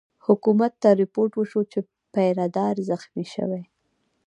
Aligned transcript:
حکومت 0.25 0.73
ته 0.81 0.89
رپوټ 1.01 1.31
وشو 1.35 1.61
چې 1.71 1.79
پیره 2.13 2.45
دار 2.57 2.75
زخمي 2.89 3.25
شوی. 3.33 3.63